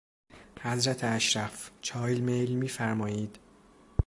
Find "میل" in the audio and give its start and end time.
2.21-2.55